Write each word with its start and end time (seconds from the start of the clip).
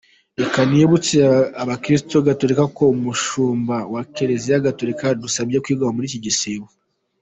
Reka 0.39 0.59
nibutse 0.69 1.15
abakristu 1.63 2.15
gatorika 2.27 2.63
ko 2.77 2.83
umushumba 2.95 3.75
wa 3.93 4.01
Kiriziya 4.13 4.63
Gatorika 4.67 5.03
yadusabye 5.05 5.57
kwigomwa 5.63 5.95
muri 5.95 6.07
iki 6.09 6.19
gisibo. 6.25 6.65